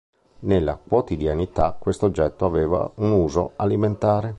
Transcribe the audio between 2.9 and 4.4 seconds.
un uso alimentare.